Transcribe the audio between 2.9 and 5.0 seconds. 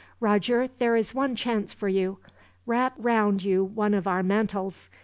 round you one of our mantles.